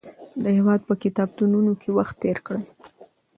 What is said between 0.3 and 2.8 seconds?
د هېواد په کتابتونونو کې وخت تېر کړئ.